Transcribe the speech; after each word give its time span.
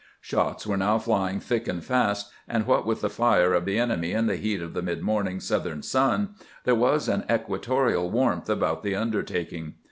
Shots 0.19 0.65
were 0.65 0.77
now 0.77 0.97
flying 0.97 1.39
thick 1.39 1.67
and 1.67 1.83
fast, 1.85 2.31
and 2.47 2.65
what 2.65 2.87
with 2.87 3.01
the 3.01 3.07
fire 3.11 3.53
of 3.53 3.65
the 3.65 3.77
enemy 3.77 4.13
and 4.13 4.27
the 4.27 4.35
heat 4.35 4.59
of 4.59 4.73
the 4.73 4.81
midsummer 4.81 5.39
Southern 5.41 5.83
sun, 5.83 6.29
there 6.63 6.73
was 6.73 7.07
an 7.07 7.23
equatorial 7.29 8.09
warmth 8.09 8.49
about 8.49 8.81
the 8.81 8.95
undertaking. 8.95 9.75